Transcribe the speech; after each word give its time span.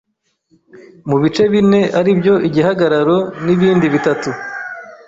mu 1.09 1.15
bice 1.21 1.43
bine 1.51 1.81
aribyo 1.99 2.33
igihagararo 2.47 3.17
nibindi 3.45 3.85
bitatu 3.95 4.29